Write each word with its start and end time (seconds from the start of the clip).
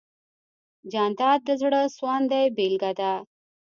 جانداد 0.91 1.39
د 1.47 1.49
زړه 1.61 1.81
سواندۍ 1.95 2.45
بېلګه 2.55 2.91
ده. 2.99 3.13